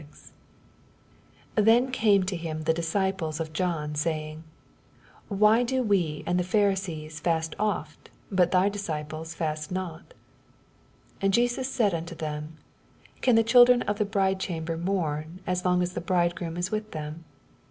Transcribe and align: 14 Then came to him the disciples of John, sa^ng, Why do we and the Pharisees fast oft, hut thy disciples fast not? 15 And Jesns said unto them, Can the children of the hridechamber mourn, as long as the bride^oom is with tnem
14 1.57 1.63
Then 1.65 1.91
came 1.91 2.23
to 2.23 2.35
him 2.35 2.63
the 2.63 2.73
disciples 2.73 3.39
of 3.39 3.53
John, 3.53 3.93
sa^ng, 3.93 4.41
Why 5.29 5.61
do 5.61 5.83
we 5.83 6.23
and 6.25 6.39
the 6.39 6.43
Pharisees 6.43 7.19
fast 7.19 7.55
oft, 7.59 8.09
hut 8.35 8.49
thy 8.49 8.67
disciples 8.67 9.35
fast 9.35 9.71
not? 9.71 10.15
15 11.19 11.19
And 11.21 11.33
Jesns 11.35 11.65
said 11.65 11.93
unto 11.93 12.15
them, 12.15 12.57
Can 13.21 13.35
the 13.35 13.43
children 13.43 13.83
of 13.83 13.99
the 13.99 14.05
hridechamber 14.07 14.81
mourn, 14.81 15.39
as 15.45 15.63
long 15.63 15.83
as 15.83 15.93
the 15.93 16.01
bride^oom 16.01 16.57
is 16.57 16.71
with 16.71 16.89
tnem 16.89 17.19